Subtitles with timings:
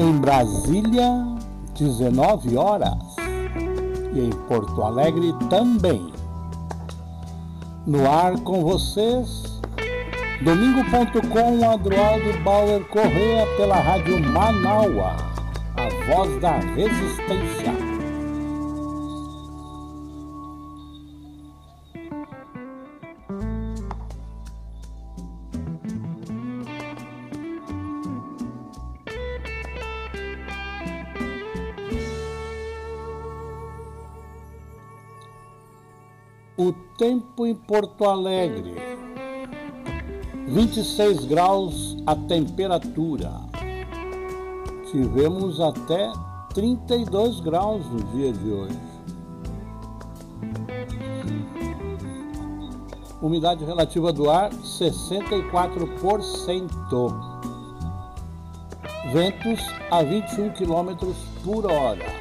[0.00, 1.12] Em Brasília,
[1.78, 2.96] 19 horas.
[4.14, 6.10] E em Porto Alegre também.
[7.86, 9.60] No ar com vocês,
[10.40, 15.16] domingo.com, Adroaldo Bauer Correa pela Rádio Manaua,
[15.76, 17.79] a voz da resistência.
[37.70, 38.74] Porto Alegre.
[40.48, 43.30] 26 graus a temperatura.
[44.90, 46.10] Tivemos até
[46.52, 48.76] 32 graus no dia de hoje.
[53.22, 57.14] Umidade relativa do ar 64%.
[59.12, 59.60] Ventos
[59.92, 60.96] a 21 km
[61.44, 62.19] por hora.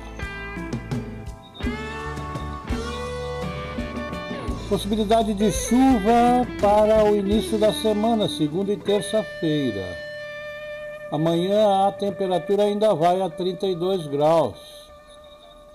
[4.70, 9.98] Possibilidade de chuva para o início da semana, segunda e terça-feira.
[11.12, 14.60] Amanhã a temperatura ainda vai a 32 graus,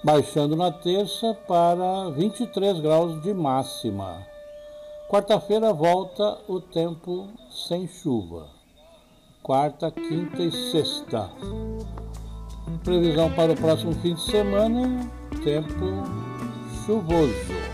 [0.04, 4.24] baixando na terça para 23 graus de máxima.
[5.08, 8.46] Quarta-feira volta o tempo sem chuva.
[9.42, 11.32] Quarta, quinta e sexta.
[12.84, 15.10] Previsão para o próximo fim de semana:
[15.42, 16.04] tempo
[16.86, 17.73] chuvoso.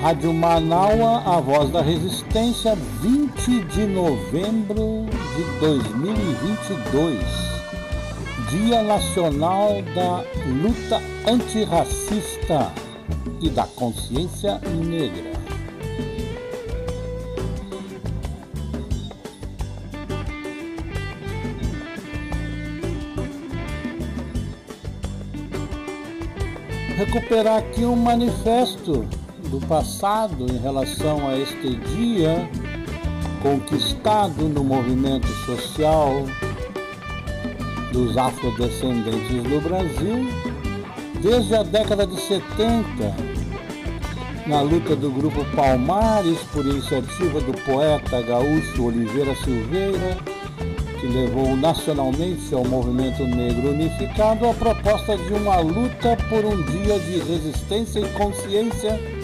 [0.00, 7.18] Rádio Manaua, a voz da resistência, 20 de novembro de 2022,
[8.48, 10.24] Dia Nacional da
[10.62, 12.72] Luta Antirracista
[13.40, 15.32] e da Consciência Negra.
[26.96, 29.04] Recuperar aqui um manifesto
[29.50, 32.48] do passado em relação a este dia
[33.42, 36.10] conquistado no movimento social
[37.92, 40.28] dos afrodescendentes do Brasil
[41.22, 43.14] desde a década de 70,
[44.46, 50.16] na luta do grupo Palmares por iniciativa do poeta gaúcho Oliveira Silveira,
[51.00, 56.98] que levou nacionalmente ao movimento negro unificado a proposta de uma luta por um dia
[57.00, 59.17] de resistência e consciência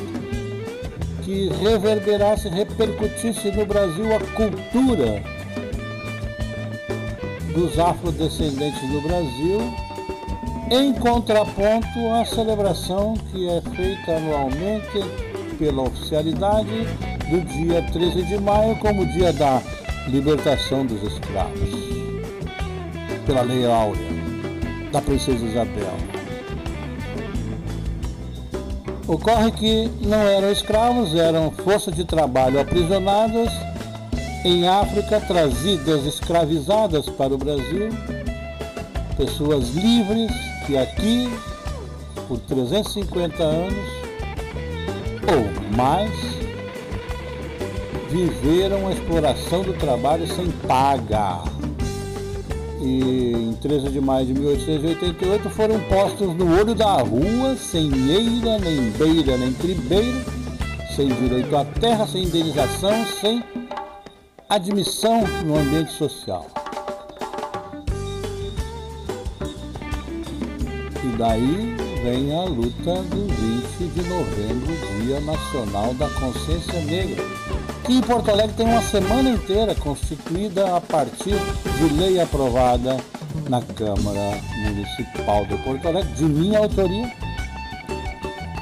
[1.34, 5.21] que reverberasse, repercutisse no Brasil a cultura
[7.53, 9.61] dos afrodescendentes do Brasil,
[10.71, 15.00] em contraponto à celebração que é feita anualmente
[15.59, 16.87] pela oficialidade
[17.28, 19.61] do dia 13 de maio como dia da
[20.06, 21.69] libertação dos escravos,
[23.27, 24.03] pela Lei Áurea,
[24.93, 26.13] da Princesa Isabel.
[29.06, 33.50] Ocorre que não eram escravos, eram forças de trabalho aprisionadas
[34.44, 37.91] em África, trazidas escravizadas para o Brasil,
[39.16, 40.32] pessoas livres
[40.66, 41.31] que aqui,
[42.26, 43.88] por 350 anos
[45.29, 46.11] ou mais,
[48.11, 51.54] viveram a exploração do trabalho sem paga
[52.84, 58.58] e em 13 de maio de 1888 foram postos no olho da rua, sem eira,
[58.58, 60.25] nem beira, nem tribeira,
[60.94, 63.42] sem direito à terra, sem indenização, sem
[64.50, 66.46] admissão no ambiente social.
[71.02, 73.26] E daí vem a luta do
[73.78, 77.25] 20 de novembro, Dia Nacional da Consciência Negra
[77.84, 81.34] que em Porto Alegre tem uma semana inteira constituída a partir
[81.78, 82.96] de lei aprovada
[83.48, 87.12] na Câmara Municipal de Porto Alegre, de minha autoria,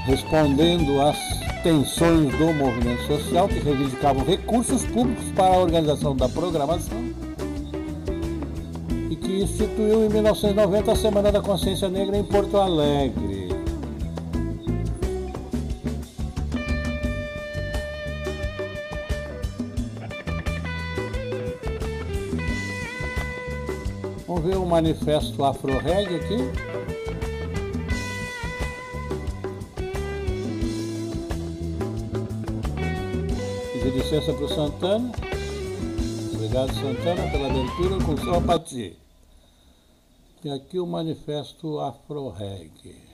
[0.06, 1.16] respondendo às
[1.62, 6.98] tensões do movimento social que reivindicavam recursos públicos para a organização da programação
[9.08, 13.41] e que instituiu em 1990 a Semana da Consciência Negra em Porto Alegre.
[24.72, 26.38] Manifesto Afro-Reg aqui.
[33.74, 35.12] Pedir licença para o Santana.
[36.32, 38.96] Obrigado, Santana, pela abertura com sua apatia.
[40.42, 43.11] E aqui o manifesto Afro-Reg.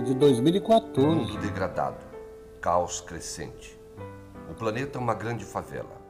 [0.00, 1.14] É de 2014.
[1.14, 1.98] Mundo degradado,
[2.58, 3.78] caos crescente.
[4.50, 6.00] O planeta é uma grande favela.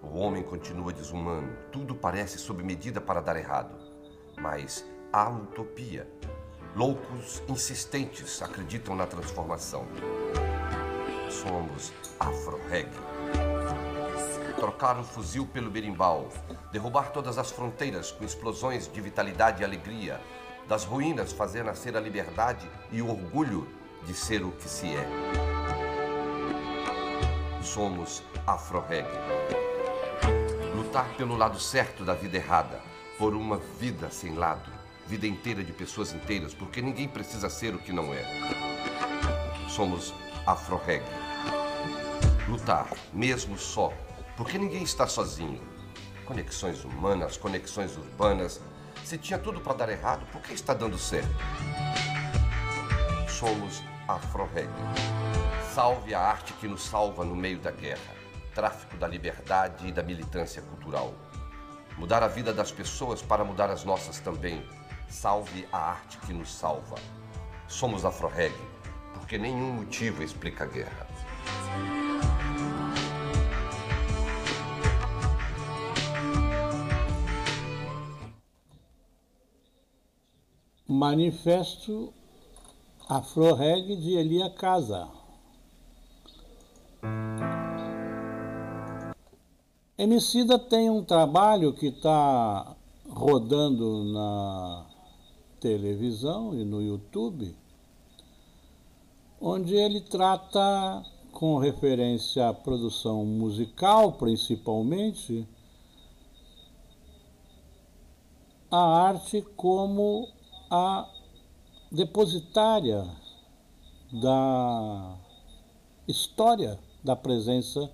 [0.00, 3.74] O homem continua desumano, tudo parece sob medida para dar errado.
[4.40, 6.08] Mas há utopia.
[6.76, 9.86] Loucos insistentes acreditam na transformação.
[11.28, 12.88] Somos afro-reg.
[14.54, 16.28] Trocar o fuzil pelo berimbau,
[16.70, 20.20] derrubar todas as fronteiras com explosões de vitalidade e alegria,
[20.68, 23.68] das ruínas fazer nascer a liberdade e o orgulho
[24.04, 25.06] de ser o que se é.
[27.62, 29.06] Somos afro-reg
[30.96, 32.80] lutar pelo lado certo da vida errada,
[33.18, 34.70] por uma vida sem lado,
[35.06, 38.24] vida inteira de pessoas inteiras, porque ninguém precisa ser o que não é.
[39.68, 40.14] Somos
[40.46, 41.02] afro-reg.
[42.48, 43.92] Lutar, mesmo só,
[44.36, 45.60] porque ninguém está sozinho.
[46.24, 48.60] Conexões humanas, conexões urbanas.
[49.06, 51.30] Se tinha tudo para dar errado, por que está dando certo?
[53.28, 54.68] Somos afro-reg.
[55.72, 58.16] Salve a arte que nos salva no meio da guerra
[58.52, 61.14] tráfico da liberdade e da militância cultural.
[61.96, 64.66] Mudar a vida das pessoas para mudar as nossas também.
[65.08, 66.96] Salve a arte que nos salva.
[67.68, 68.54] Somos afro-reg,
[69.14, 71.06] porque nenhum motivo explica a guerra.
[80.88, 82.14] Manifesto
[83.08, 85.08] Afro-Reg de Elia Casa.
[89.98, 92.76] Emicida tem um trabalho que está
[93.08, 94.86] rodando na
[95.58, 97.56] televisão e no YouTube,
[99.40, 105.48] onde ele trata, com referência à produção musical principalmente,
[108.70, 110.35] a arte como
[110.70, 111.08] a
[111.90, 113.06] depositária
[114.12, 115.16] da
[116.06, 117.90] história da presença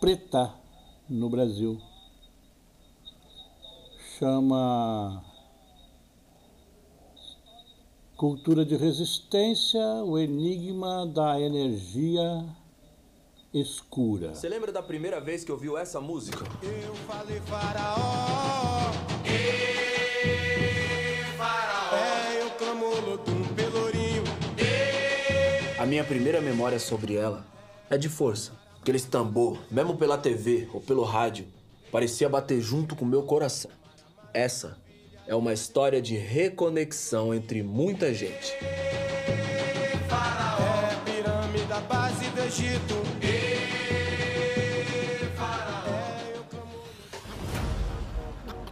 [0.00, 0.54] preta
[1.08, 1.80] no Brasil.
[4.18, 5.24] Chama
[8.16, 12.44] Cultura de Resistência, o enigma da energia
[13.52, 14.34] escura.
[14.34, 16.44] Você lembra da primeira vez que ouviu essa música?
[16.62, 18.90] Eu falei faraó.
[19.26, 19.91] Ei,
[25.92, 27.44] minha primeira memória sobre ela
[27.90, 28.52] é de força.
[28.80, 31.44] Aqueles tambor, mesmo pela TV ou pelo rádio,
[31.90, 33.70] parecia bater junto com meu coração.
[34.32, 34.78] Essa
[35.26, 38.54] é uma história de reconexão entre muita gente.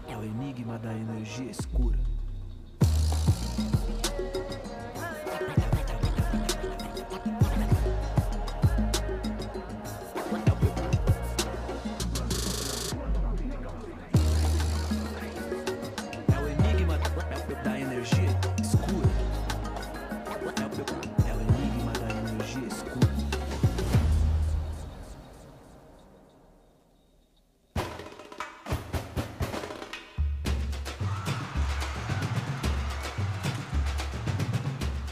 [0.09, 2.10] É o enigma da energia escura.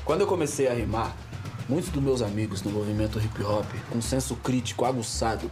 [0.08, 1.14] Quando eu comecei a rimar,
[1.68, 5.50] muitos dos meus amigos no movimento hip hop, com senso crítico aguçado,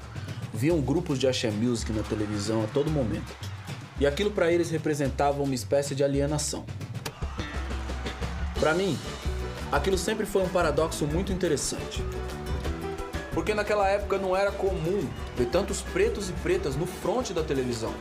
[0.50, 3.36] viam grupos de axé music na televisão a todo momento.
[4.00, 6.64] E aquilo para eles representava uma espécie de alienação.
[8.58, 8.98] Para mim,
[9.70, 12.02] aquilo sempre foi um paradoxo muito interessante.
[13.34, 17.92] Porque naquela época não era comum ver tantos pretos e pretas no fronte da televisão.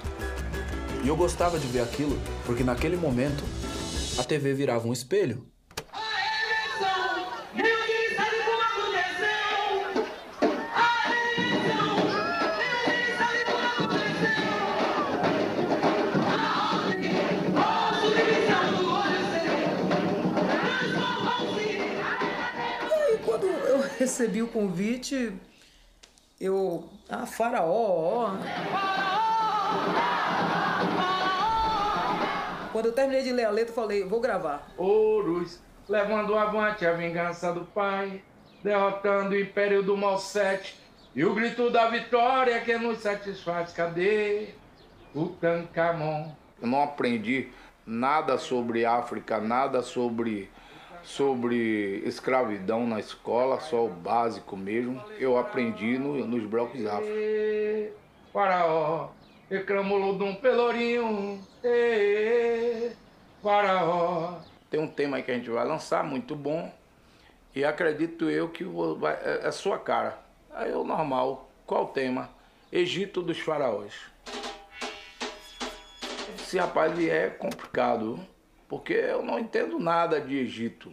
[1.04, 3.44] E eu gostava de ver aquilo porque naquele momento
[4.18, 5.46] a TV virava um espelho
[24.16, 25.34] recebi o convite,
[26.40, 26.90] eu.
[27.10, 28.38] Ah, faraó, ó.
[32.72, 34.72] Quando eu terminei de ler a letra, eu falei, vou gravar.
[34.78, 38.22] ouros, levando avante a vingança do pai,
[38.64, 40.80] derrotando o império do mal sete,
[41.14, 43.74] e o grito da vitória que nos satisfaz.
[43.74, 44.50] Cadê
[45.14, 46.32] o Tancamon?
[46.62, 47.50] Eu não aprendi
[47.86, 50.50] nada sobre África, nada sobre
[51.06, 55.02] sobre escravidão na escola, só o básico mesmo.
[55.20, 57.06] Eu aprendi no, nos blocos afro.
[58.34, 59.10] Faraó,
[59.50, 61.40] reclamou um pelourinho.
[63.42, 64.40] Faraó.
[64.70, 66.74] Tem um tema aí que a gente vai lançar, muito bom.
[67.56, 68.64] E acredito eu que
[69.00, 70.20] vai- é, é sua cara.
[70.54, 71.50] Aí é o normal.
[71.66, 72.30] Qual o tema?
[72.72, 73.94] Egito dos faraós.
[76.36, 78.20] Esse rapaz é complicado?
[78.76, 80.92] Porque eu não entendo nada de Egito.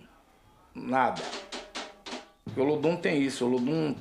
[0.72, 1.20] Nada.
[2.44, 3.44] Porque o Ludum tem isso.
[3.44, 3.96] O Ludum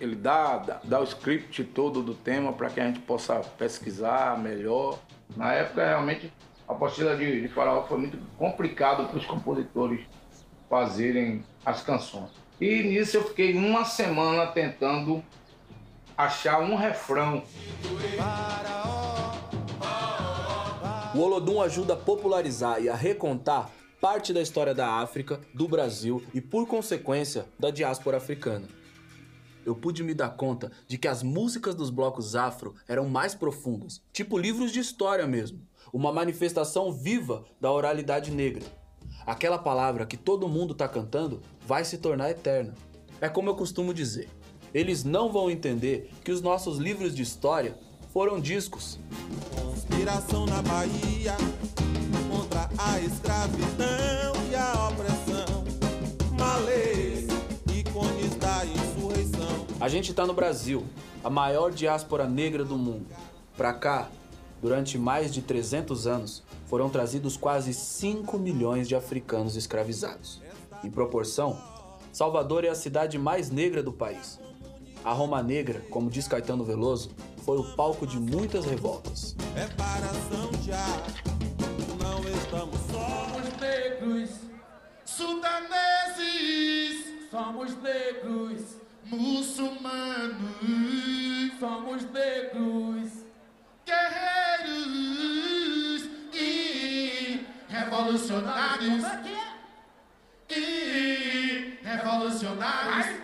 [0.00, 4.36] ele dá, dá, dá o script todo do tema para que a gente possa pesquisar
[4.40, 4.98] melhor.
[5.36, 6.32] Na época, realmente,
[6.66, 10.00] a apostila de, de Faraó foi muito complicado para os compositores
[10.68, 12.30] fazerem as canções.
[12.60, 15.22] E nisso eu fiquei uma semana tentando
[16.18, 17.44] achar um refrão.
[21.14, 26.22] O Olodum ajuda a popularizar e a recontar parte da história da África, do Brasil
[26.32, 28.66] e, por consequência, da diáspora africana.
[29.64, 34.00] Eu pude me dar conta de que as músicas dos blocos afro eram mais profundas,
[34.10, 35.60] tipo livros de história mesmo,
[35.92, 38.64] uma manifestação viva da oralidade negra.
[39.26, 42.74] Aquela palavra que todo mundo tá cantando vai se tornar eterna.
[43.20, 44.30] É como eu costumo dizer:
[44.72, 47.76] eles não vão entender que os nossos livros de história
[48.12, 48.98] foram discos.
[49.56, 51.34] Conspiração na Bahia
[52.30, 55.64] contra a escravidão e a opressão.
[56.38, 57.26] Malês,
[57.74, 59.66] ícones da insurreição.
[59.80, 60.84] A gente tá no Brasil,
[61.24, 63.06] a maior diáspora negra do mundo.
[63.56, 64.10] Pra cá,
[64.60, 70.42] durante mais de 300 anos, foram trazidos quase 5 milhões de africanos escravizados.
[70.84, 71.58] Em proporção,
[72.12, 74.38] Salvador é a cidade mais negra do país.
[75.04, 77.10] A Roma Negra, como diz Caetano Veloso,
[77.44, 79.34] foi o palco de muitas revoltas.
[79.54, 80.86] Reparação já,
[82.00, 83.26] não estamos só.
[83.26, 84.30] Somos negros,
[85.04, 85.70] sudaneses,
[87.30, 90.56] somos negros, muçulmanos,
[91.58, 93.10] somos negros,
[93.84, 94.82] guerreiros
[96.32, 99.04] e revolucionários.
[100.48, 103.22] E revolucionários.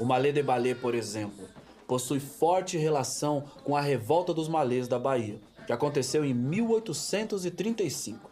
[0.00, 1.46] O Malê de Balé, por exemplo,
[1.86, 8.30] possui forte relação com a revolta dos malês da Bahia, que aconteceu em 1835.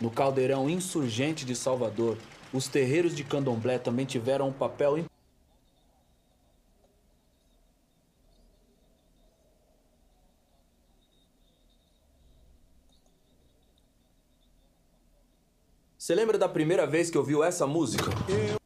[0.00, 2.18] No caldeirão insurgente de Salvador,
[2.52, 5.14] os terreiros de candomblé também tiveram um papel importante.
[15.96, 18.10] Você lembra da primeira vez que ouviu essa música?
[18.28, 18.65] Não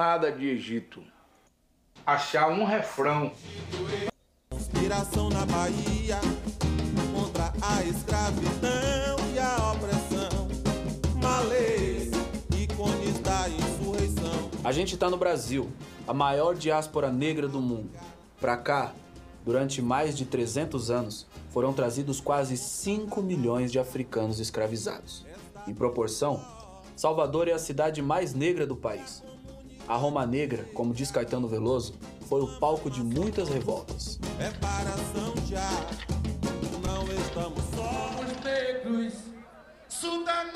[0.00, 1.02] nada de Egito.
[2.06, 3.32] Achar um refrão.
[4.48, 6.18] Conspiração na Bahia
[7.14, 10.48] contra a escravidão e a opressão.
[11.22, 12.12] Malês,
[12.56, 14.50] ícones da insurreição.
[14.64, 15.70] A gente tá no Brasil,
[16.08, 17.90] a maior diáspora negra do mundo.
[18.40, 18.94] Pra cá,
[19.44, 25.26] durante mais de 300 anos, foram trazidos quase 5 milhões de africanos escravizados.
[25.68, 26.42] Em proporção,
[26.96, 29.22] Salvador é a cidade mais negra do país.
[29.90, 31.94] A Roma Negra, como diz Caetano Veloso,
[32.28, 34.20] foi o palco de muitas revoltas.
[34.38, 35.68] Reparação já,
[36.86, 38.12] não estamos só.
[38.12, 39.14] Somos negros,
[39.88, 40.52] sudaneses,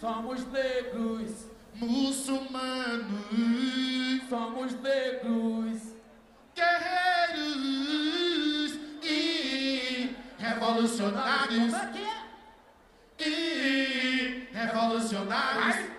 [0.00, 1.32] somos negros,
[1.74, 3.26] muçulmanos,
[4.30, 5.82] somos negros,
[6.54, 7.92] guerreiros
[9.02, 11.74] e revolucionários.
[13.18, 15.95] E revolucionários.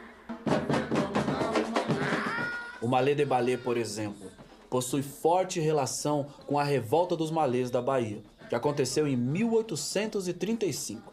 [2.80, 4.30] O Malê de Balé, por exemplo,
[4.70, 11.12] possui forte relação com a revolta dos malês da Bahia, que aconteceu em 1835.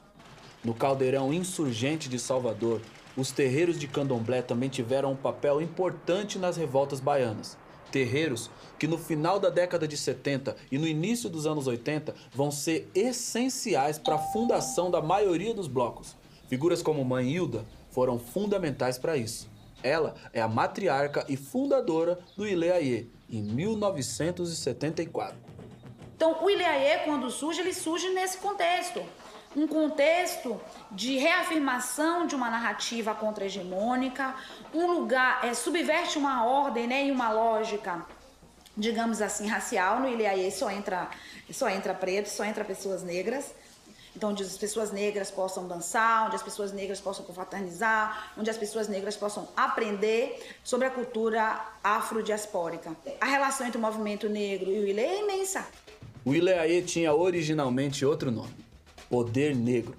[0.63, 2.83] No caldeirão insurgente de Salvador,
[3.17, 7.57] os terreiros de candomblé também tiveram um papel importante nas revoltas baianas.
[7.91, 12.51] Terreiros que no final da década de 70 e no início dos anos 80 vão
[12.51, 16.15] ser essenciais para a fundação da maioria dos blocos.
[16.47, 19.54] Figuras como Mãe Hilda foram fundamentais para isso.
[19.85, 25.37] Ela é a matriarca e fundadora do Ileaie, em 1974.
[26.17, 29.03] Então, o Ileaê, quando surge, ele surge nesse contexto.
[29.55, 30.59] Um contexto
[30.91, 34.35] de reafirmação de uma narrativa contra-hegemônica,
[34.73, 38.05] um lugar, é, subverte uma ordem né, e uma lógica,
[38.75, 40.01] digamos assim, racial.
[40.01, 41.09] No Ileaê só entra,
[41.53, 43.55] só entra preto, só entra pessoas negras.
[44.17, 48.57] Então, onde as pessoas negras possam dançar, onde as pessoas negras possam confraternizar, onde as
[48.57, 52.97] pessoas negras possam aprender sobre a cultura afrodiaspórica.
[53.21, 55.67] A relação entre o movimento negro e o Ilê é imensa.
[56.25, 58.55] O Ileaê tinha originalmente outro nome,
[59.11, 59.97] Poder Negro.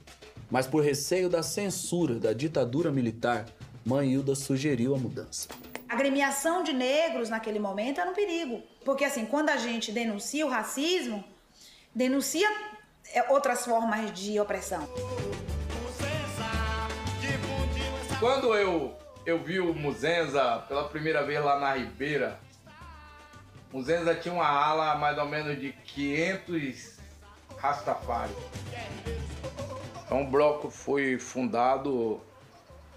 [0.50, 3.46] Mas por receio da censura da ditadura militar,
[3.86, 5.50] Mãe Hilda sugeriu a mudança.
[5.88, 8.62] A agremiação de negros naquele momento era um perigo.
[8.84, 11.24] Porque, assim, quando a gente denuncia o racismo,
[11.94, 12.50] denuncia
[13.30, 14.88] outras formas de opressão.
[18.20, 18.96] Quando eu,
[19.26, 22.40] eu vi o Muzenza pela primeira vez lá na Ribeira,
[23.72, 26.96] Muzenza tinha uma ala mais ou menos de 500
[27.58, 28.34] Rastafari.
[30.06, 32.22] Então o bloco foi fundado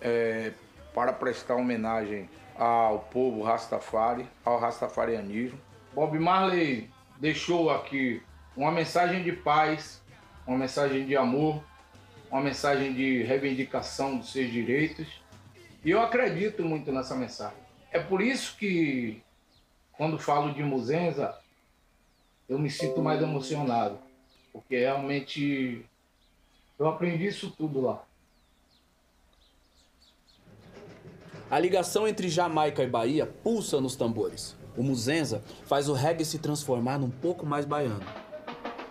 [0.01, 0.53] é,
[0.95, 5.59] para prestar homenagem ao povo Rastafari, ao Rastafarianismo.
[5.95, 8.23] Bob Marley deixou aqui
[8.59, 10.03] uma mensagem de paz,
[10.45, 11.63] uma mensagem de amor,
[12.29, 15.07] uma mensagem de reivindicação dos seus direitos.
[15.85, 17.57] E eu acredito muito nessa mensagem.
[17.93, 19.23] É por isso que,
[19.93, 21.39] quando falo de Muzenza,
[22.49, 23.97] eu me sinto mais emocionado,
[24.53, 25.87] porque realmente
[26.81, 28.03] eu aprendi isso tudo lá.
[31.49, 34.57] A ligação entre Jamaica e Bahia pulsa nos tambores.
[34.77, 38.28] O Muzenza faz o reggae se transformar num pouco mais baiano.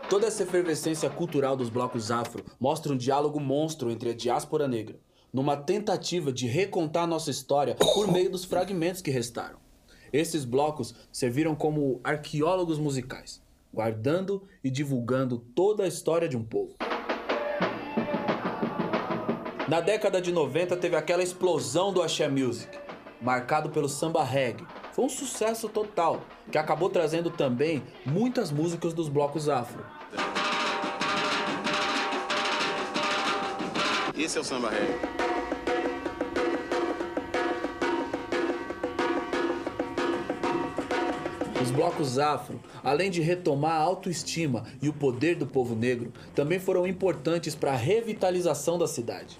[0.09, 4.97] Toda essa efervescência cultural dos blocos afro mostra um diálogo monstro entre a diáspora negra,
[5.33, 9.57] numa tentativa de recontar nossa história por meio dos fragmentos que restaram.
[10.13, 13.41] Esses blocos serviram como arqueólogos musicais,
[13.73, 16.73] guardando e divulgando toda a história de um povo.
[19.67, 22.79] Na década de 90 teve aquela explosão do axé music,
[23.21, 24.65] marcado pelo samba reggae.
[24.97, 29.85] Foi um sucesso total, que acabou trazendo também muitas músicas dos blocos afro.
[34.17, 34.97] Esse é o samba reggae.
[41.61, 46.57] Os blocos afro, além de retomar a autoestima e o poder do povo negro, também
[46.57, 49.39] foram importantes para a revitalização da cidade.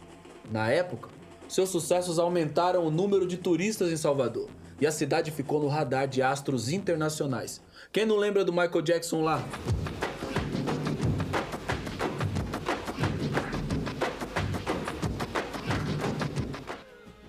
[0.52, 1.10] Na época,
[1.48, 4.48] seus sucessos aumentaram o número de turistas em Salvador
[4.80, 7.62] e a cidade ficou no radar de astros internacionais.
[7.92, 9.44] Quem não lembra do Michael Jackson lá?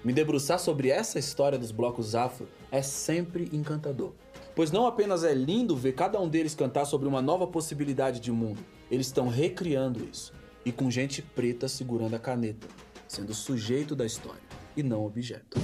[0.05, 4.15] Me debruçar sobre essa história dos blocos afro é sempre encantador.
[4.55, 8.33] Pois não apenas é lindo ver cada um deles cantar sobre uma nova possibilidade de
[8.33, 8.59] mundo,
[8.91, 10.33] eles estão recriando isso.
[10.65, 12.67] E com gente preta segurando a caneta,
[13.07, 14.43] sendo sujeito da história
[14.77, 15.59] e não objeto.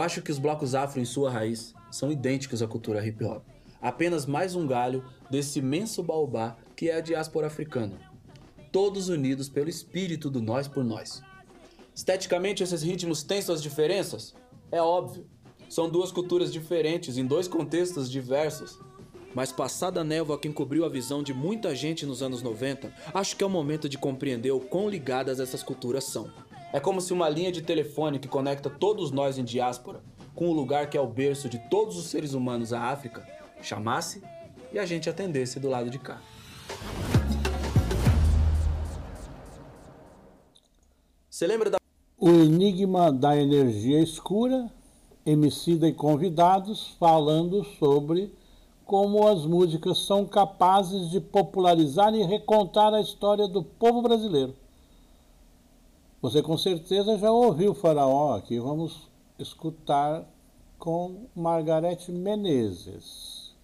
[0.00, 3.44] Eu acho que os blocos afro em sua raiz são idênticos à cultura hip hop.
[3.82, 8.00] Apenas mais um galho desse imenso baobá que é a diáspora africana.
[8.72, 11.20] Todos unidos pelo espírito do nós por nós.
[11.94, 14.34] Esteticamente, esses ritmos têm suas diferenças?
[14.72, 15.26] É óbvio.
[15.68, 18.78] São duas culturas diferentes em dois contextos diversos.
[19.34, 23.36] Mas passada a névoa que encobriu a visão de muita gente nos anos 90, acho
[23.36, 26.32] que é o momento de compreender o quão ligadas essas culturas são.
[26.72, 30.00] É como se uma linha de telefone que conecta todos nós em diáspora
[30.36, 33.26] com o lugar que é o berço de todos os seres humanos à África
[33.60, 34.22] chamasse
[34.72, 36.22] e a gente atendesse do lado de cá.
[41.28, 41.78] Você lembra da.
[42.16, 44.70] O enigma da energia escura,
[45.26, 48.32] Emicida e convidados falando sobre
[48.86, 54.54] como as músicas são capazes de popularizar e recontar a história do povo brasileiro.
[56.22, 60.22] Você com certeza já ouviu Faraó aqui, vamos escutar
[60.78, 63.54] com Margarete Menezes.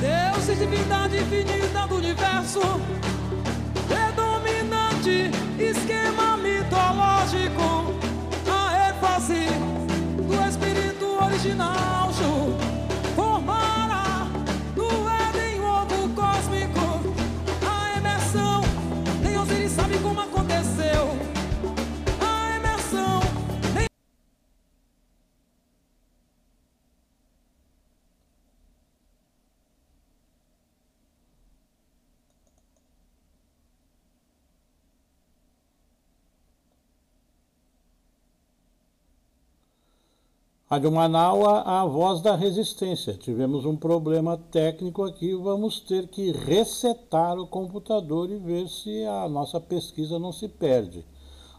[0.00, 2.60] Deus divindade infinita do universo,
[11.44, 12.03] espírito
[40.74, 43.14] Rádio Manaua, a voz da resistência.
[43.14, 49.28] Tivemos um problema técnico aqui, vamos ter que resetar o computador e ver se a
[49.28, 51.06] nossa pesquisa não se perde.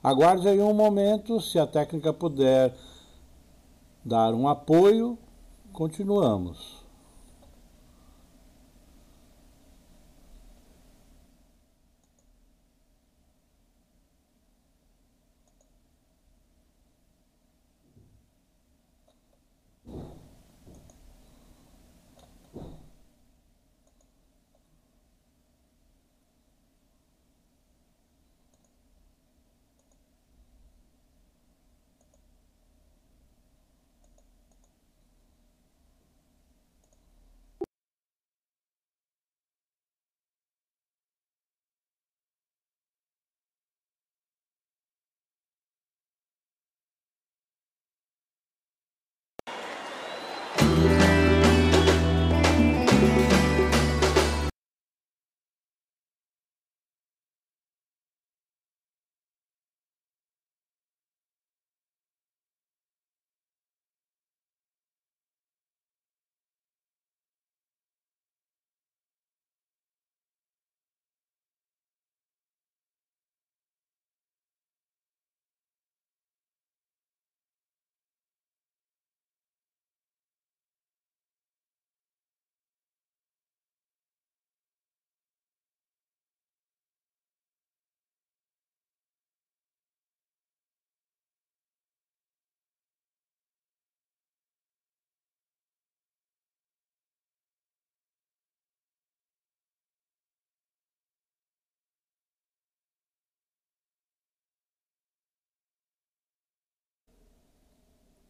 [0.04, 2.76] Aguarde aí um momento, se a técnica puder
[4.04, 5.18] dar um apoio,
[5.72, 6.85] continuamos.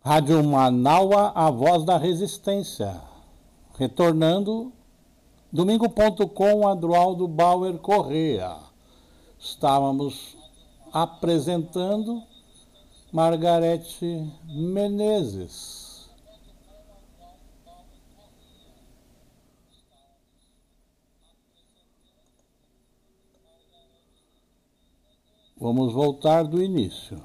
[0.06, 3.02] Rádio Manaua, a voz da resistência.
[3.76, 4.72] Retornando,
[5.52, 8.56] domingo.com, Adroaldo Bauer Correa.
[9.40, 10.38] Estávamos
[10.94, 12.22] apresentando
[13.12, 16.08] Margarete Menezes.
[25.60, 27.20] Vamos voltar do início.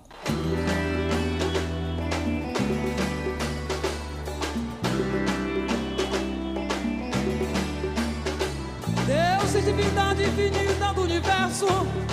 [11.60, 12.09] Do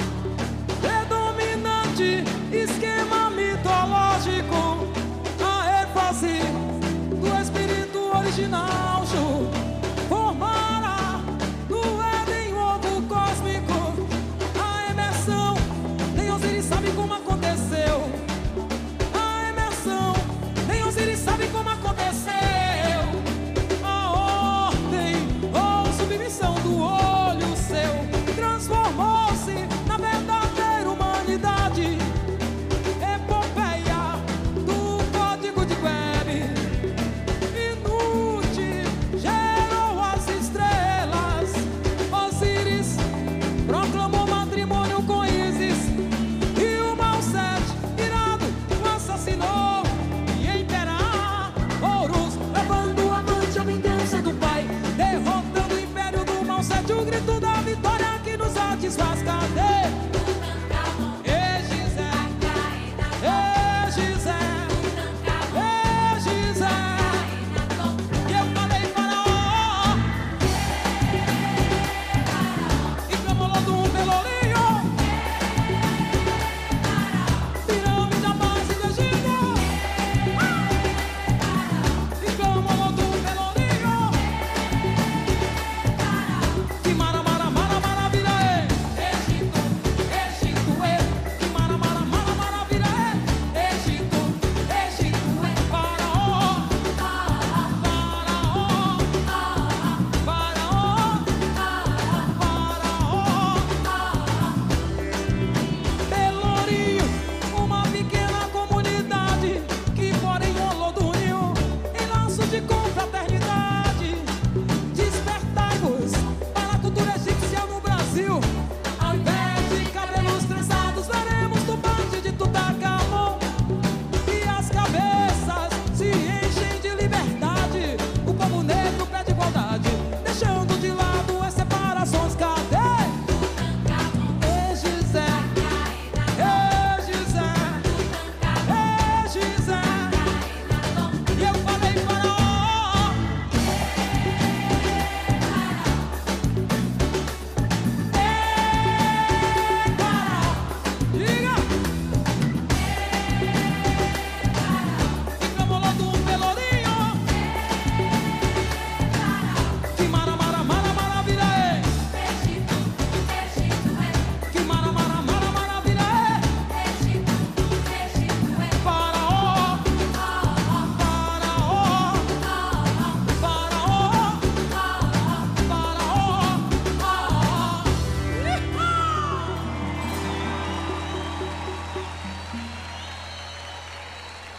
[59.27, 59.66] Cidadão.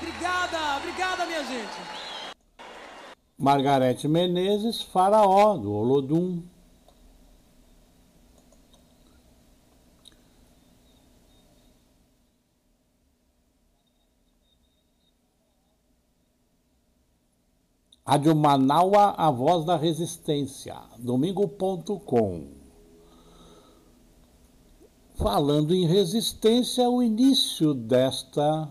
[0.00, 1.98] Obrigada, minha gente.
[3.36, 6.42] Margarete Menezes, Faraó, do Olodum.
[18.06, 22.48] Rádio Manaua, a voz da resistência, domingo.com.
[25.16, 28.68] Falando em resistência, o início desta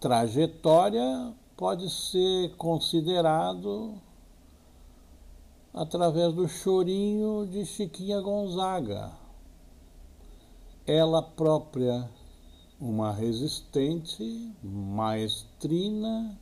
[0.00, 3.94] trajetória pode ser considerado
[5.72, 9.12] através do chorinho de Chiquinha Gonzaga.
[10.86, 12.10] Ela própria,
[12.80, 16.38] uma resistente, maestrina,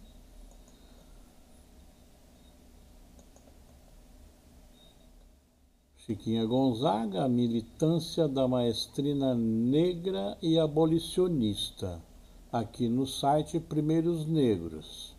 [5.99, 12.03] Chiquinha Gonzaga, a militância da maestrina negra e abolicionista,
[12.53, 15.15] aqui no site Primeiros Negros.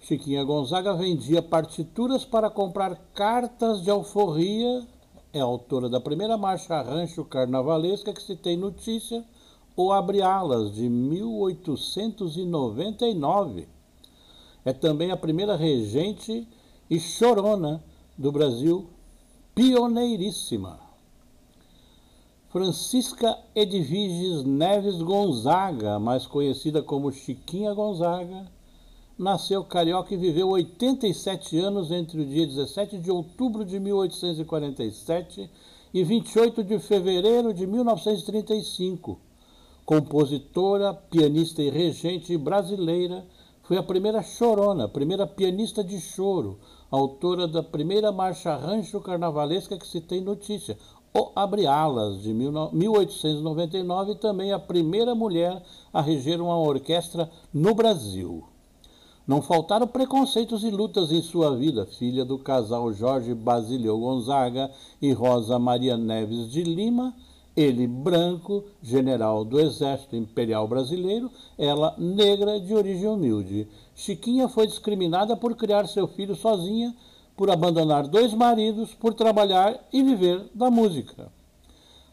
[0.00, 4.84] Chiquinha Gonzaga vendia partituras para comprar cartas de alforria,
[5.32, 9.24] é autora da primeira marcha rancho carnavalesca que se tem notícia,
[9.76, 13.68] ou Abre Alas, de 1899.
[14.64, 16.48] É também a primeira regente
[16.90, 17.80] e chorona
[18.18, 18.88] do Brasil,
[19.54, 20.81] pioneiríssima.
[22.52, 28.46] Francisca Edviges Neves Gonzaga, mais conhecida como Chiquinha Gonzaga,
[29.18, 35.48] nasceu carioca e viveu 87 anos entre o dia 17 de outubro de 1847
[35.94, 39.18] e 28 de fevereiro de 1935.
[39.86, 43.24] Compositora, pianista e regente brasileira,
[43.62, 46.58] foi a primeira chorona, primeira pianista de choro,
[46.90, 50.76] autora da primeira marcha rancho carnavalesca que se tem notícia,
[51.14, 57.74] o Abre Alas, de 1899, e também a primeira mulher a reger uma orquestra no
[57.74, 58.44] Brasil.
[59.26, 64.70] Não faltaram preconceitos e lutas em sua vida, filha do casal Jorge Basílio Gonzaga
[65.00, 67.14] e Rosa Maria Neves de Lima,
[67.54, 73.68] ele branco, general do Exército Imperial Brasileiro, ela negra de origem humilde.
[73.94, 76.94] Chiquinha foi discriminada por criar seu filho sozinha,
[77.42, 81.26] por abandonar dois maridos, por trabalhar e viver da música.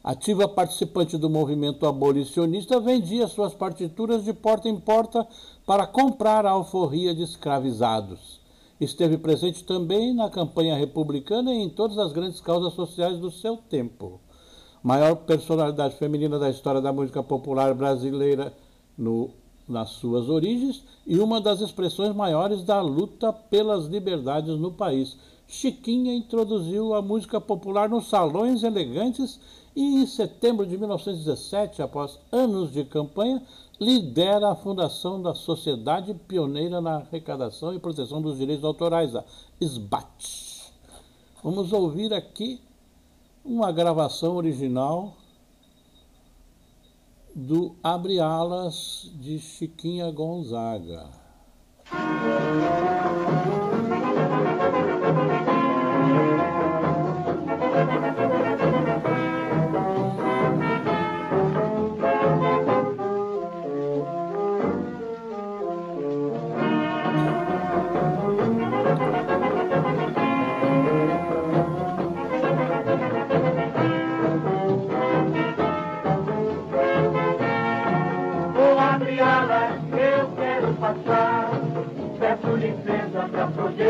[0.03, 5.27] Ativa participante do movimento abolicionista, vendia suas partituras de porta em porta
[5.67, 8.41] para comprar a alforria de escravizados.
[8.81, 13.55] Esteve presente também na campanha republicana e em todas as grandes causas sociais do seu
[13.55, 14.19] tempo
[14.81, 18.51] maior personalidade feminina da história da música popular brasileira
[18.97, 19.29] no,
[19.69, 25.15] nas suas origens e uma das expressões maiores da luta pelas liberdades no país.
[25.47, 29.39] Chiquinha introduziu a música popular nos salões elegantes
[29.75, 33.41] e, em setembro de 1917, após anos de campanha,
[33.79, 39.23] lidera a fundação da Sociedade Pioneira na Arrecadação e Proteção dos Direitos Autorais, a
[39.61, 40.71] SBAT.
[41.43, 42.59] Vamos ouvir aqui
[43.45, 45.13] uma gravação original
[47.35, 51.09] do Abre Alas de Chiquinha Gonzaga.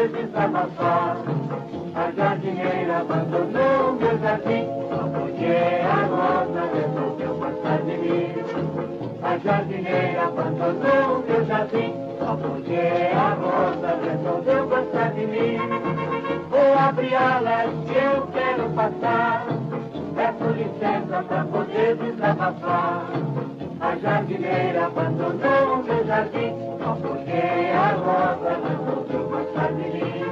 [0.07, 1.17] Desabafar.
[1.95, 4.65] A jardineira abandonou meu jardim,
[5.13, 8.33] porque a rosa resolveu passar de mim.
[9.21, 12.79] A jardineira abandonou meu jardim, porque
[13.13, 15.57] a rosa resolveu passar de mim.
[16.49, 19.45] Vou abrir alas eu quero passar,
[20.15, 23.28] peço licença pra poder desabafar.
[23.81, 30.23] A jardineira abandonou meu jardim, só porque a rosa resolveu passar de mim.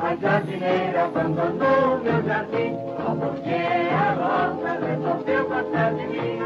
[0.00, 3.54] A jardineira abandonou meu jardim, só porque
[3.94, 6.38] a rosa resolveu passar de mim.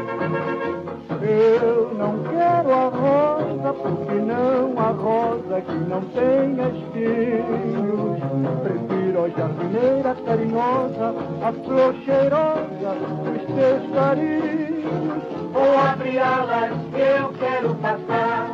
[1.23, 8.19] Eu não quero a rosa, porque não a rosa que não tem espinhos.
[8.63, 15.40] Prefiro a jardineira carinhosa, a flor cheirosa dos teus carinhos.
[15.51, 18.47] Vou abre alas, eu quero passar.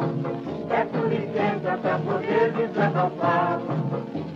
[0.67, 3.59] Peço licença pra poder desabafar.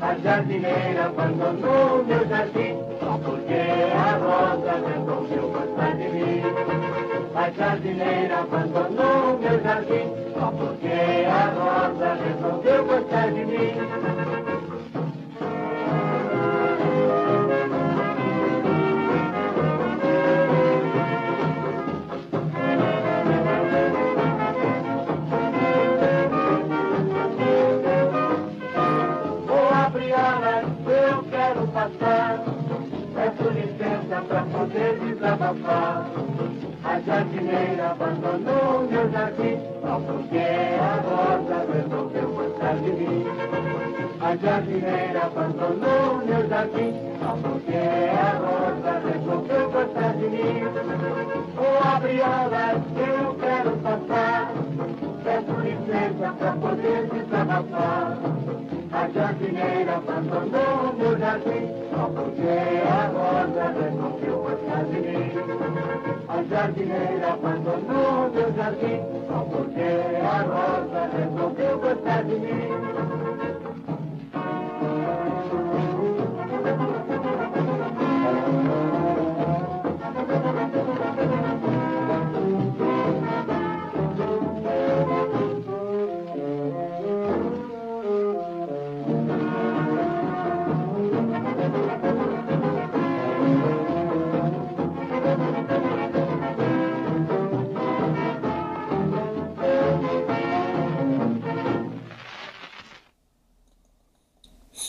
[0.02, 3.54] A jardineira abandonou meu jardim, só porque
[3.96, 6.42] a rosa resolveu gostar de mim.
[7.36, 14.51] A jardineira abandonou meu jardim, só porque a rosa resolveu gostar de mim.
[37.06, 40.38] Jardineira abandonou meu jardim Só porque
[40.80, 43.26] a rosa resolveu gostar de mim.
[44.22, 50.62] A jardineira abandonou meu jardim Só porque a rosa resolveu gostar de mim.
[51.94, 54.54] Abre alas que eu quero passar
[55.24, 58.18] Peço licença pra poder desabafar.
[58.22, 58.41] A
[60.08, 63.66] abandonou meu jardim Só porque a rosa
[64.42, 65.32] gostar de mim
[66.28, 69.90] A jardineira abandonou meu jardim Só porque
[70.22, 73.41] a rosa resolveu gostar de mim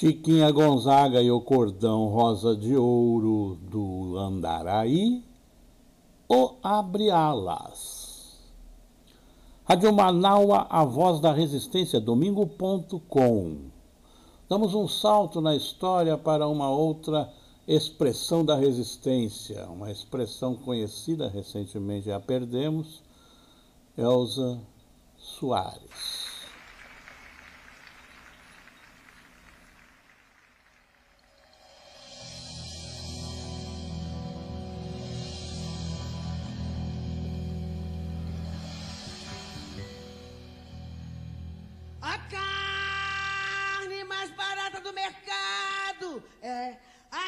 [0.02, 5.22] Chiquinha Gonzaga e o Cordão Rosa de Ouro do Andaraí,
[6.28, 8.36] o Abre Alas.
[9.62, 13.58] Rádio Manaua, a voz da resistência, domingo.com.
[14.48, 17.32] Damos um salto na história para uma outra
[17.68, 23.04] expressão da resistência, uma expressão conhecida recentemente, já perdemos,
[23.96, 24.58] Elza
[25.16, 26.21] Soares.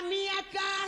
[0.08, 0.83] Minha carne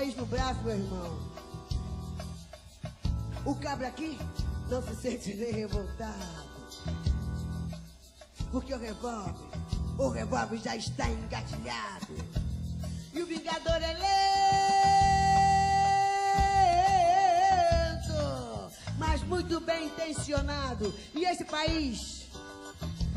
[0.00, 1.18] país no braço, meu irmão.
[3.44, 4.18] O cabra aqui
[4.70, 6.50] não se sente nem revoltado.
[8.50, 9.34] Porque o revólver,
[9.98, 12.14] o revólver já está engatilhado.
[13.12, 13.92] E o vingador é
[17.92, 20.94] lento, mas muito bem intencionado.
[21.14, 22.26] E esse país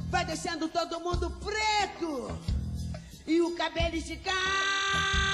[0.10, 2.38] vai deixando todo mundo preto
[3.26, 5.33] e o cabelo esticado.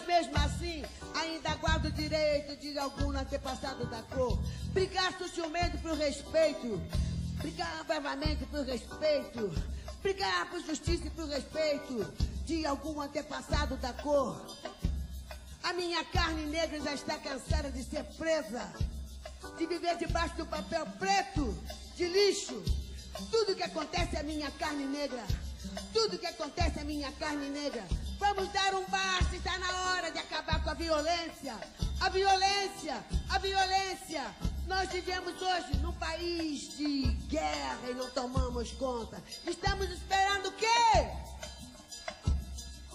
[0.00, 0.84] Mas mesmo assim,
[1.14, 4.38] ainda guardo o direito de algum antepassado da cor.
[4.72, 6.80] Brigar socialmente por respeito.
[7.36, 9.50] Brigar bravamente por respeito.
[10.02, 12.12] Brigar por justiça e por respeito
[12.46, 14.40] de algum antepassado da cor.
[15.62, 18.72] A minha carne negra já está cansada de ser presa,
[19.58, 21.54] de viver debaixo do papel preto,
[21.96, 22.62] de lixo.
[23.30, 25.24] Tudo que acontece é minha carne negra.
[25.92, 27.86] Tudo que acontece é minha carne negra.
[28.18, 31.56] Vamos dar um basta, está na hora de acabar com a violência.
[32.00, 34.34] A violência, a violência.
[34.66, 39.22] Nós vivemos hoje num país de guerra e não tomamos conta.
[39.46, 40.66] Estamos esperando o quê?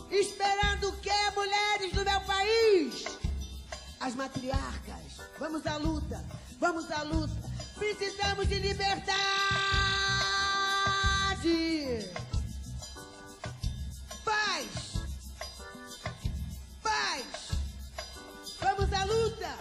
[0.09, 3.05] Esperando o quê, mulheres do meu país?
[3.99, 5.20] As matriarcas.
[5.39, 6.24] Vamos à luta,
[6.59, 7.36] vamos à luta.
[7.76, 9.16] Precisamos de liberdade.
[14.26, 14.67] Paz.
[16.82, 17.26] Paz.
[18.59, 19.57] Vamos à luta.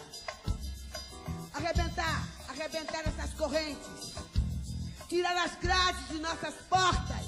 [1.52, 4.14] Arrebentar, arrebentar essas correntes.
[5.08, 7.26] Tirar as grades de nossas portas.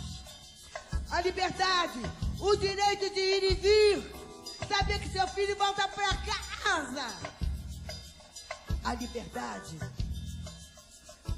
[1.10, 2.00] A liberdade,
[2.40, 4.16] o direito de ir e vir.
[4.68, 6.16] Saber que seu filho volta para
[6.64, 7.14] casa.
[8.82, 9.78] A liberdade.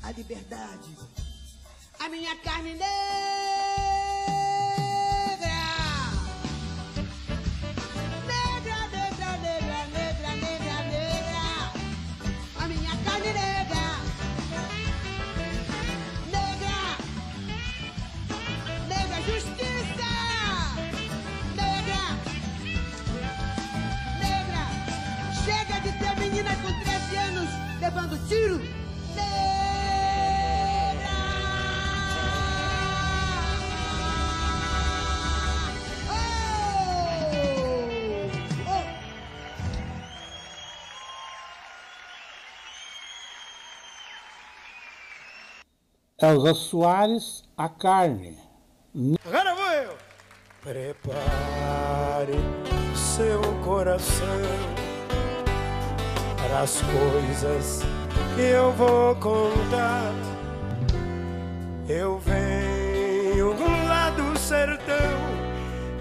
[0.03, 0.97] A liberdade.
[1.99, 3.48] A minha carne negra.
[46.21, 48.37] Elza Soares, A Carne.
[49.25, 49.97] Agora vou eu.
[50.61, 52.33] Prepare
[52.97, 54.27] seu coração
[56.37, 57.83] para as coisas
[58.35, 60.13] que eu vou contar.
[61.89, 63.55] Eu venho
[63.87, 64.97] lá do sertão,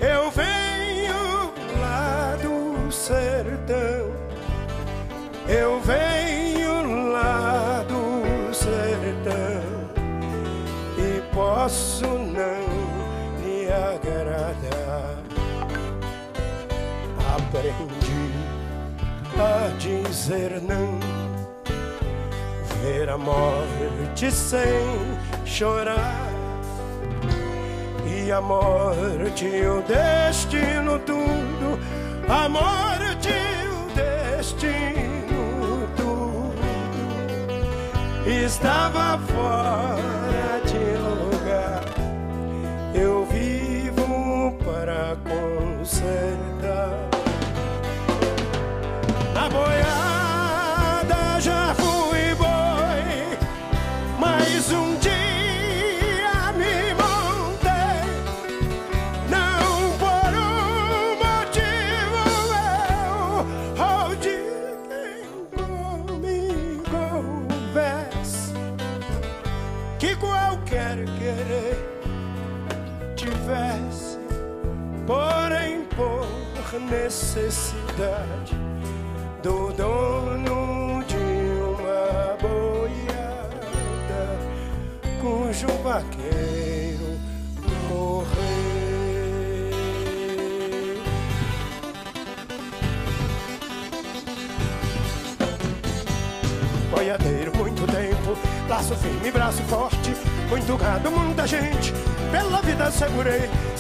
[0.02, 4.12] eu venho lá do sertão,
[5.48, 6.27] eu venho
[11.68, 12.64] posso não
[13.44, 15.18] lhe agradar.
[17.36, 18.32] Aprendi
[19.38, 20.98] a dizer não,
[22.82, 24.82] ver a morte sem
[25.46, 26.26] chorar.
[28.06, 31.78] E a morte, o destino, tudo,
[32.30, 33.30] a morte,
[33.74, 36.54] o destino, tudo
[38.46, 40.17] estava fora.
[43.00, 46.47] Eu vivo para consertar.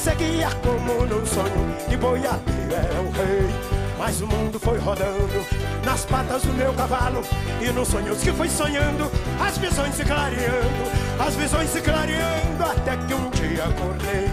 [0.08, 3.49] Seguia como num sonho, e boiadeiro era o rei.
[3.97, 5.45] Mas o mundo foi rodando
[5.84, 7.22] nas patas do meu cavalo,
[7.60, 9.12] e nos sonhos que fui sonhando,
[9.45, 10.84] as visões se clareando,
[11.20, 14.30] as visões se clareando, até que um dia acordei.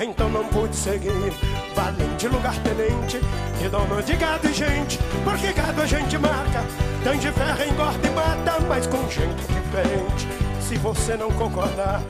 [0.00, 1.32] Então não pude seguir
[1.74, 3.20] Valente lugar tenente
[3.58, 6.62] De dono de gado e gente Porque gado a gente marca
[7.02, 10.28] Tem de ferro, engorda e mata Mas com jeito diferente
[10.60, 12.02] Se você não concordar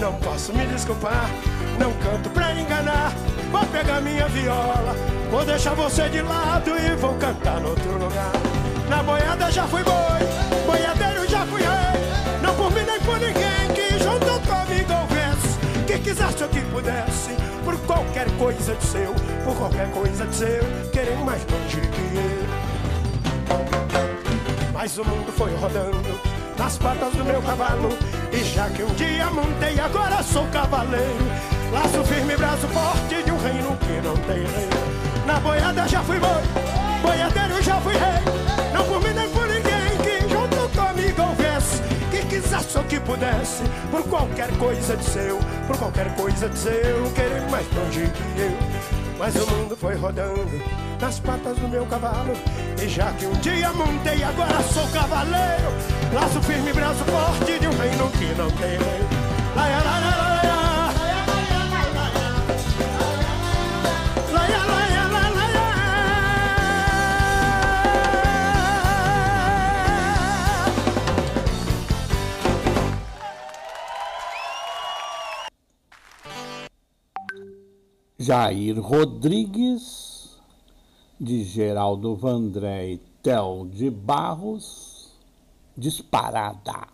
[0.00, 1.30] Não posso me desculpar
[1.78, 3.12] Não canto pra enganar.
[3.50, 4.96] Vou pegar minha viola
[5.30, 8.32] Vou deixar você de lado E vou cantar no outro lugar.
[8.88, 9.94] Na boiada já fui boi
[10.66, 12.40] Boiadeiro já fui rei.
[12.42, 15.50] Não por mim nem por ninguém Que junto comigo houvesse
[15.90, 17.30] que quisesse ou que pudesse,
[17.64, 19.12] por qualquer coisa de seu,
[19.44, 22.46] por qualquer coisa de seu, querer mais longe que eu.
[24.72, 26.20] Mas o mundo foi rodando
[26.56, 27.88] nas patas do meu cavalo,
[28.32, 31.24] e já que um dia montei, agora sou cavaleiro.
[31.72, 34.68] Laço firme, braço forte de um reino que não tem rei.
[35.26, 36.42] Na boiada já fui boi,
[37.02, 38.72] boiadeiro já fui rei.
[38.72, 43.62] Não por mim nem por ninguém que junto comigo houvesse que quisesse ou que pudesse,
[43.90, 48.56] por qualquer coisa de seu, por qualquer coisa de seu, querer mais longe que eu.
[49.18, 52.34] Mas o mundo foi rodando das patas do meu cavalo.
[52.80, 55.72] E já que um dia montei, agora sou cavaleiro.
[56.12, 59.00] Laço firme, braço forte de um reino que não tem rei.
[59.56, 60.30] Laia, laia, laia.
[78.22, 80.09] Jair Rodrigues
[81.20, 85.12] de Geraldo Vandré e Tel de Barros,
[85.76, 86.88] disparada.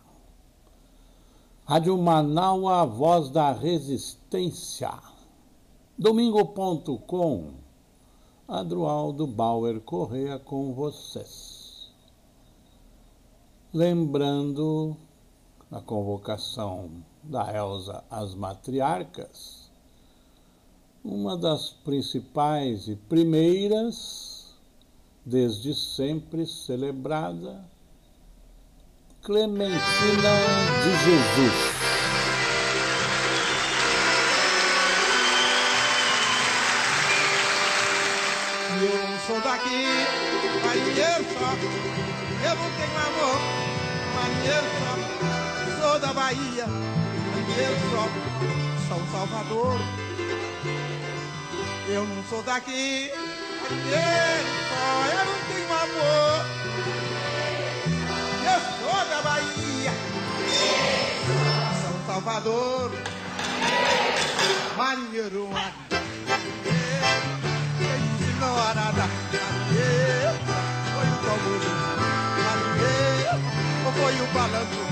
[1.65, 4.91] Rádio Manaus, a voz da resistência.
[5.97, 7.53] Domingo.com,
[8.45, 11.89] Adroaldo Bauer Correia com vocês.
[13.73, 14.97] Lembrando
[15.71, 16.89] a convocação
[17.23, 19.56] da Elsa às matriarcas,
[21.03, 24.55] uma das principais e primeiras,
[25.25, 27.63] desde sempre celebrada,
[29.21, 29.75] Clementina
[30.83, 31.77] de Jesus.
[38.79, 39.83] Eu sou daqui,
[40.65, 41.51] marinheiro só.
[42.45, 43.37] Eu não tenho amor,
[44.15, 45.81] marinheiro só.
[45.81, 48.07] Sou da Bahia, marinheiro só.
[48.87, 50.06] São Salvador.
[51.89, 53.09] Eu não sou daqui.
[53.09, 53.75] Eu
[55.25, 56.45] não tenho amor.
[58.43, 59.93] Eu sou da Bahia,
[61.81, 62.91] São Salvador.
[64.75, 65.77] Marinheiro, marinheiro.
[68.39, 69.03] Não há nada.
[70.93, 71.17] Foi o.
[73.85, 74.83] Ou foi o balanço,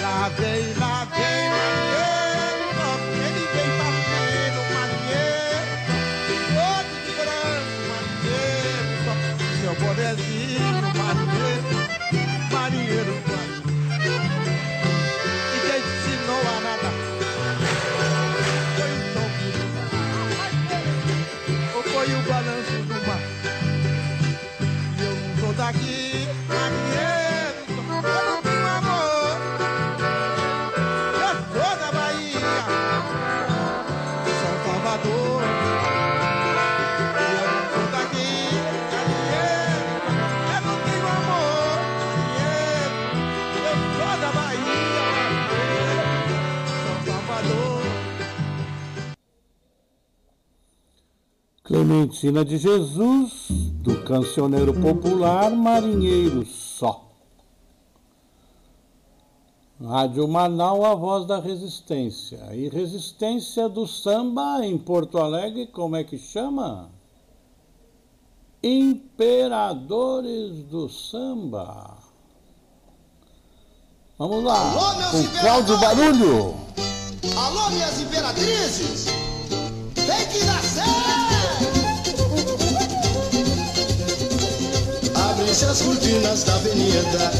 [0.00, 2.09] Lá vem, lá vem,
[51.90, 57.10] Clementina de Jesus, do cancioneiro popular Marinheiro Só.
[59.82, 62.54] Rádio Manaus, a voz da resistência.
[62.54, 66.92] E resistência do samba em Porto Alegre, como é que chama?
[68.62, 71.98] Imperadores do samba.
[74.16, 76.54] Vamos lá, Alô, meus com Cláudio Barulho.
[77.36, 79.06] Alô, minhas imperatrizes!
[79.96, 81.09] Tem que nascer!
[85.50, 87.32] Abrem-se as cortinas da avenida,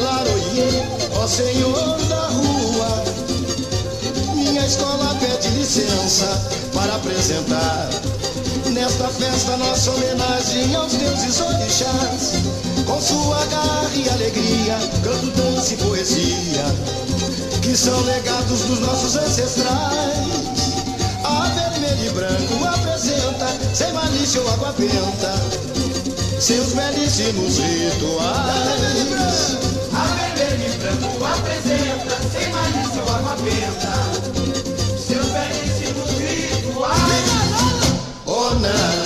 [0.00, 0.86] Laroie,
[1.16, 3.04] ó Senhor da rua.
[4.36, 6.40] Minha escola pede licença
[6.72, 7.90] para apresentar
[8.70, 12.34] nesta festa nossa homenagem aos deuses orixás.
[12.86, 16.64] Com sua garra e alegria, canto, dança e poesia,
[17.60, 20.28] que são legados dos nossos ancestrais.
[21.24, 25.87] A vermelho e branco apresenta, sem malícia ou água benta,
[26.40, 29.58] seus belíssimos rituais.
[29.92, 33.92] A vermelho e branco apresenta, sem malícia ou água benta,
[34.96, 36.94] seus belíssimos rituais.
[38.26, 38.97] Oh, nana,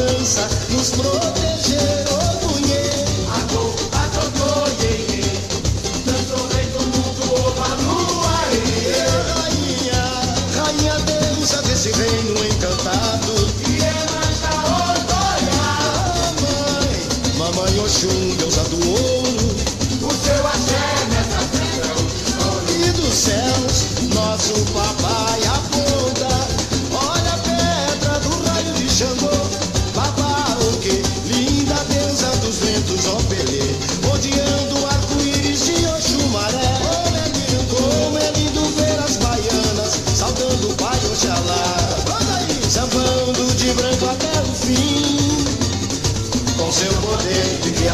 [0.00, 2.84] nos proteger, orgulhe.
[3.28, 5.28] a agô, iê, iê.
[6.06, 7.98] Tanto rei do mundo, ova no
[8.38, 8.64] aê.
[9.34, 10.02] Rainha,
[10.56, 13.34] rainha deusa desse reino encantado.
[13.68, 13.84] E é
[14.14, 14.54] mais da
[14.88, 15.58] Odoia.
[15.60, 18.39] Ah, mãe, mamãe Oxum.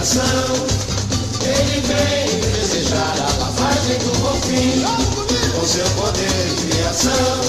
[0.07, 0.67] coração.
[1.43, 4.89] Ele vem desejar a lavagem do golfinho
[5.53, 7.41] com seu poder de criação.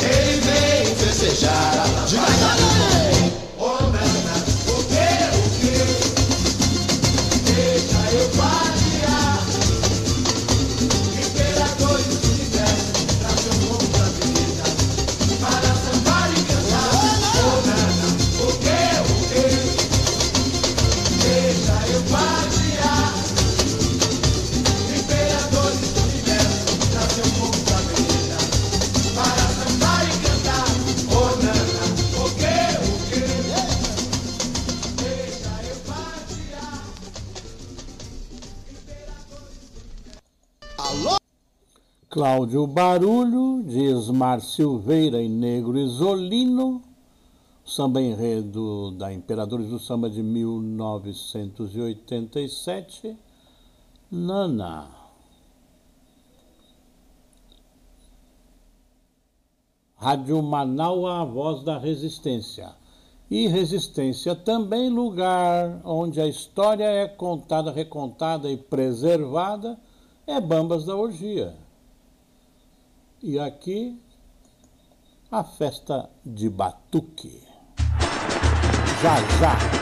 [0.00, 3.05] Ele vem festejar a lavagem do golfinho.
[42.36, 46.82] áudio barulho, de Esmar Silveira e Negro Isolino,
[47.64, 53.16] samba enredo da Imperadores do Samba de 1987,
[54.12, 54.90] Nana.
[59.94, 62.74] Rádio Manaua, a voz da resistência.
[63.30, 69.80] E resistência também lugar onde a história é contada, recontada e preservada
[70.26, 71.64] é Bambas da Orgia.
[73.28, 74.00] E aqui
[75.32, 77.42] a festa de Batuque.
[79.02, 79.75] Já já!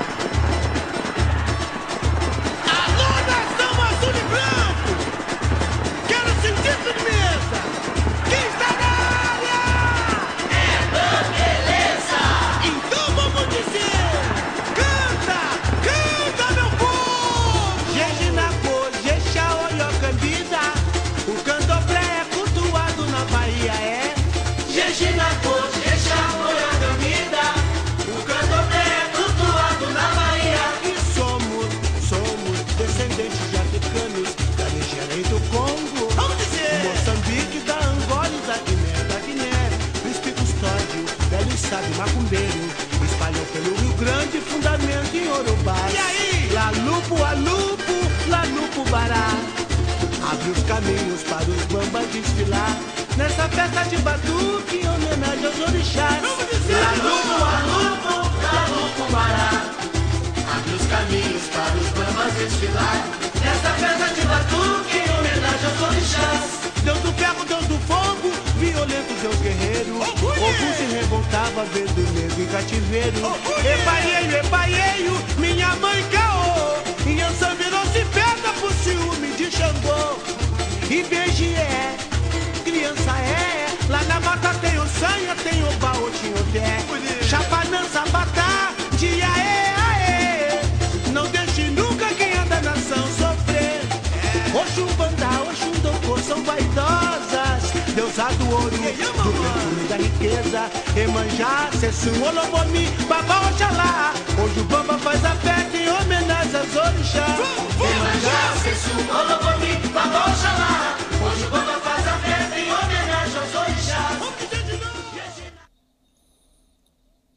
[97.94, 104.12] deusa do ouro, do perfume da riqueza, Emanjá, Sessu, olomomi Babá, Oxalá.
[104.42, 107.38] Hoje o Bamba faz a festa em homenagem às orixás.
[107.78, 110.96] Emanjá, Sessu, Olobomi, Babá, Oxalá.
[111.24, 114.34] Hoje o Bamba faz a festa em homenagem aos orixás.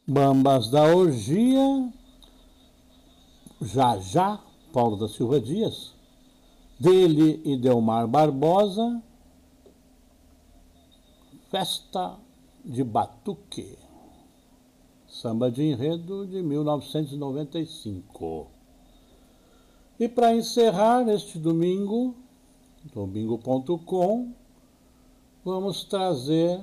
[0.06, 1.88] Bambas da Orgia,
[3.60, 4.38] já já,
[4.72, 5.92] Paulo da Silva Dias,
[6.80, 9.02] dele e Delmar Barbosa,
[11.50, 12.18] Festa
[12.62, 13.78] de Batuque,
[15.06, 18.48] samba de enredo de 1995.
[19.98, 22.14] E para encerrar este domingo,
[22.92, 24.30] domingo.com,
[25.42, 26.60] vamos trazer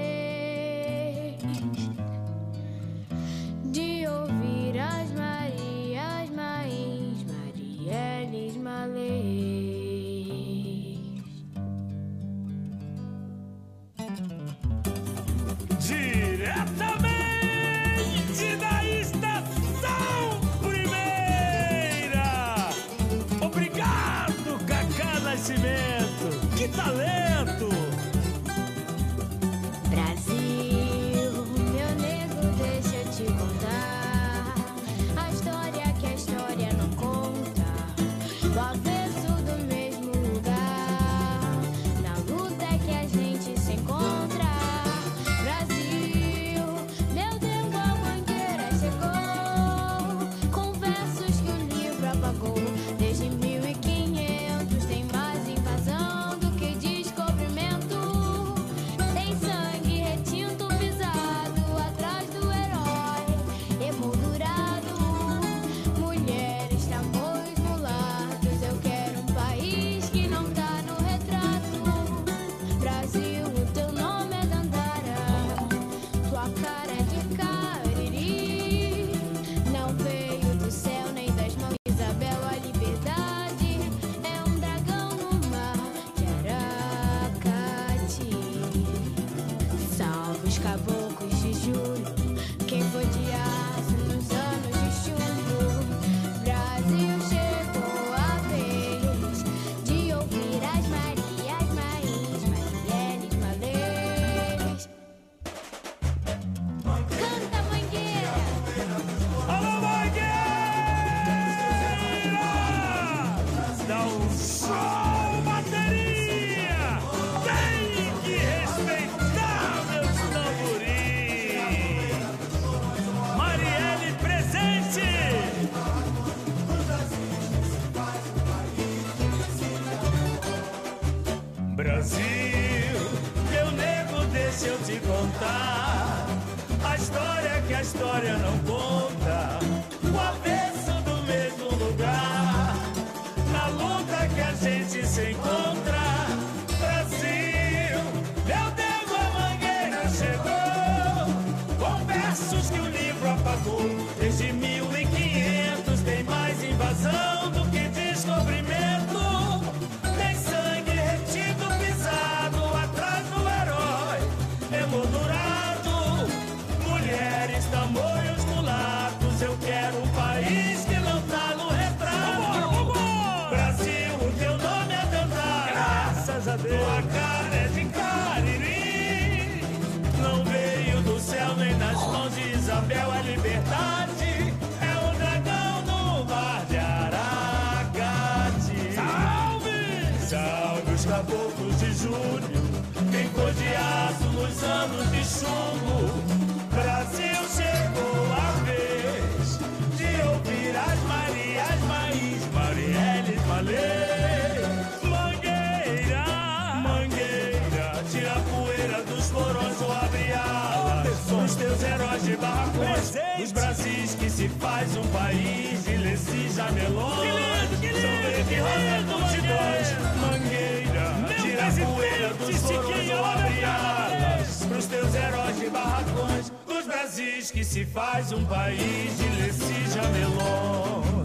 [216.62, 217.20] Tá camelões.
[217.22, 219.88] Que lindo, que lindo, sorvete, que lindo, multidões,
[220.20, 226.86] mangueira, Meu tira presidente, poeira dos Siquinha, abre alas pros teus heróis de barracões, dos
[226.86, 231.24] Brasis que se faz um país de Lessi Jamelon.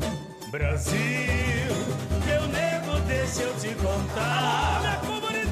[0.49, 0.97] Brasil,
[2.25, 4.17] meu nego, deixa eu te contar.
[4.19, 5.01] Ah,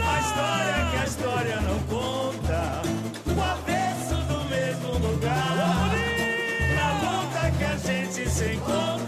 [0.07, 2.81] a história que a história não conta.
[3.27, 5.91] O avesso do mesmo lugar.
[6.75, 9.04] Na luta que a gente se encontra.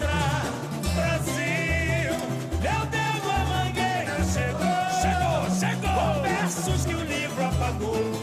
[7.78, 8.17] amor.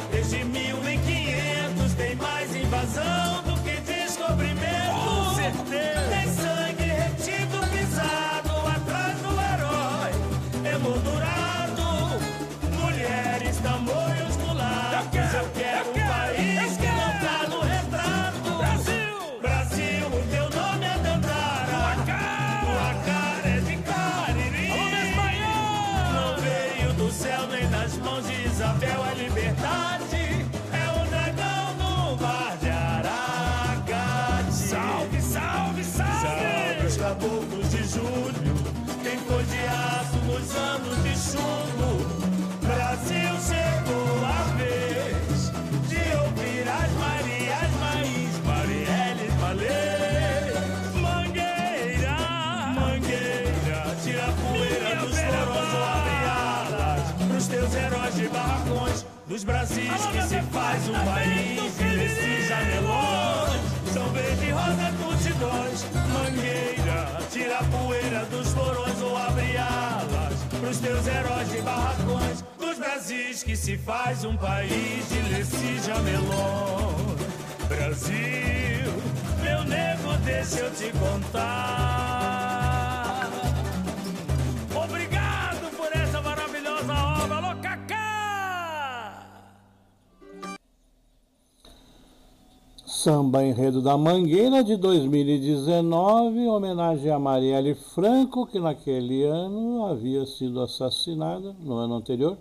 [41.25, 42.05] consumo.
[42.61, 45.51] Brasil chegou a vez
[45.89, 50.95] de ouvir as Marias Maís, Marielle Valês.
[51.01, 52.17] Mangueira,
[52.75, 59.07] Mangueira, tira a poeira dos coroas labiadas, pros teus heróis de barracões.
[59.27, 63.61] Dos Brasis que se faz um país e desses janelões
[63.93, 69.57] São verde, rosa, curtidões Mangueira, tira a poeira dos florões ou abre
[70.65, 72.45] pros teus heróis de barracões.
[72.59, 77.15] Dos Brasis que se faz um país de Leci jamelões.
[77.69, 78.93] Brasil,
[79.43, 81.94] meu nego, deixa eu te contar.
[93.05, 100.63] Samba Enredo da Mangueira de 2019, homenagem a Marielle Franco, que naquele ano havia sido
[100.63, 102.39] assassinada, no ano anterior.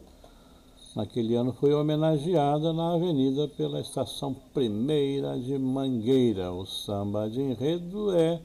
[0.96, 6.54] Naquele ano foi homenageada na avenida pela estação Primeira de Mangueira.
[6.54, 8.40] O samba de enredo é